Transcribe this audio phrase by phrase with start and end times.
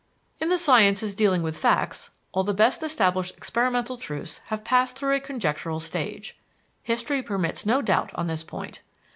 [0.39, 5.13] In the sciences dealing with facts, all the best established experimental truths have passed through
[5.13, 6.39] a conjectural stage.
[6.81, 8.81] History permits no doubt on this point.